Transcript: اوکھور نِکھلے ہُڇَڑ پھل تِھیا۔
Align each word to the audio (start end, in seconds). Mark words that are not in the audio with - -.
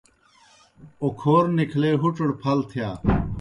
اوکھور 1.03 1.45
نِکھلے 1.55 1.91
ہُڇَڑ 2.01 2.27
پھل 2.41 2.59
تِھیا۔ 2.69 2.89